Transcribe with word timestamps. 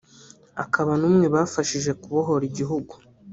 akaba 0.63 0.91
ni 0.99 1.05
umwe 1.09 1.25
bafashije 1.35 1.91
kubohora 2.01 2.43
igihugu 2.49 2.93